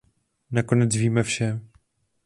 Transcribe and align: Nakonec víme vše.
Nakonec 0.51 0.95
víme 0.95 1.23
vše. 1.23 1.59